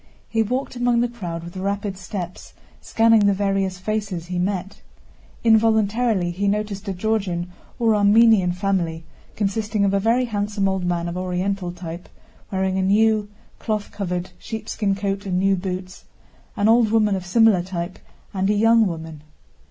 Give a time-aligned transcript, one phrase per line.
[0.27, 4.81] He walked among the crowd with rapid steps, scanning the various faces he met.
[5.43, 9.03] Involuntarily he noticed a Georgian or Armenian family
[9.35, 12.09] consisting of a very handsome old man of Oriental type,
[12.51, 13.29] wearing a new,
[13.59, 16.05] cloth covered, sheepskin coat and new boots,
[16.57, 17.99] an old woman of similar type,
[18.33, 19.21] and a young woman.